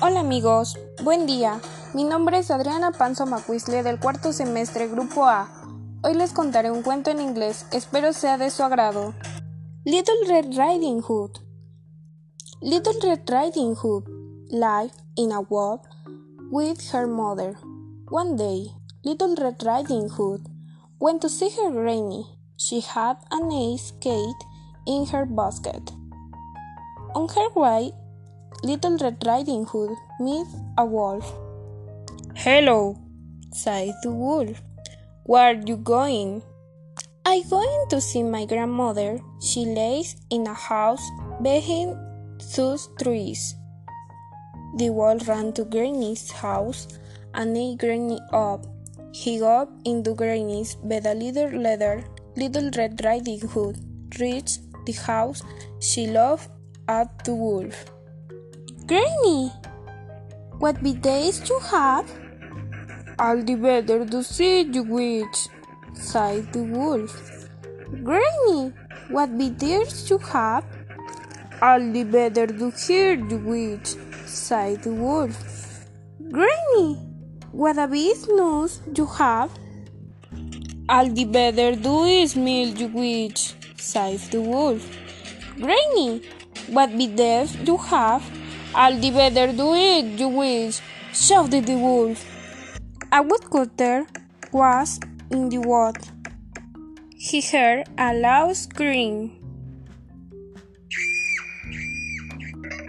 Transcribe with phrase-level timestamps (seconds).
[0.00, 1.60] Hola amigos, buen día.
[1.92, 5.50] Mi nombre es Adriana Panzo Macuisle del cuarto semestre Grupo A.
[6.04, 9.12] Hoy les contaré un cuento en inglés, espero sea de su agrado.
[9.84, 11.40] Little Red Riding Hood.
[12.60, 14.04] Little Red Riding Hood
[14.50, 15.80] lived in a wood
[16.52, 17.56] with her mother.
[18.08, 18.70] One day,
[19.02, 20.48] Little Red Riding Hood
[21.00, 22.24] went to see her granny.
[22.56, 24.44] She had an ice skate
[24.86, 25.90] in her basket.
[27.16, 27.92] On her way
[28.62, 31.32] Little Red Riding Hood meets a wolf.
[32.34, 32.96] Hello,
[33.52, 34.60] said the wolf.
[35.24, 36.42] Where are you going?
[37.24, 39.20] I'm going to see my grandmother.
[39.40, 41.06] She lives in a house
[41.42, 41.96] behind
[42.56, 43.54] those trees.
[44.76, 46.88] The wolf ran to Granny's house
[47.34, 48.66] and ate Granny up.
[49.12, 52.04] He got into Granny's bed a little later.
[52.36, 53.78] Little Red Riding Hood
[54.18, 55.42] reached the house
[55.80, 56.50] she loved
[56.88, 57.84] at the wolf.
[58.88, 59.52] Granny,
[60.60, 62.10] what be days you have?
[63.18, 65.40] All the better to see you witch,
[65.92, 67.12] sighed the wolf.
[68.02, 68.72] Granny,
[69.10, 70.64] what be tears you have?
[71.60, 75.84] All the better to hear you witch, sighed the wolf.
[76.32, 76.94] Granny,
[77.52, 79.50] what a business you have?
[80.88, 84.90] All the better do smell you witch, sighed the wolf.
[85.60, 86.22] Granny,
[86.68, 88.37] what be deaf you have?
[88.74, 90.80] I'll the better do it, you wish,
[91.12, 92.24] shouted the wolf.
[93.10, 94.06] A woodcutter
[94.52, 95.96] was in the wood.
[97.16, 99.32] He heard a loud scream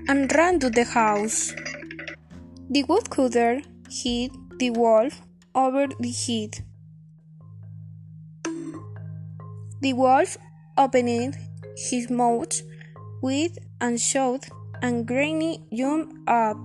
[0.09, 1.53] and ran to the house.
[2.69, 5.21] The woodcutter hit the wolf
[5.55, 6.63] over the head.
[9.81, 10.37] The wolf
[10.77, 11.37] opened
[11.77, 12.61] his mouth
[13.21, 16.57] wide and shouted and Granny jumped up.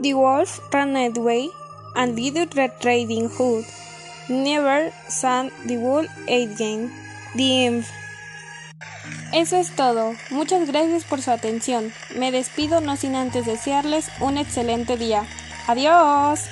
[0.00, 1.48] The wolf ran away,
[1.96, 3.64] and Little Red Riding Hood
[4.28, 6.90] never saw the wolf again.
[7.36, 7.84] The end.
[9.32, 10.14] Eso es todo.
[10.30, 11.92] Muchas gracias por su atención.
[12.16, 15.26] Me despido no sin antes desearles un excelente día.
[15.68, 16.48] Adiós.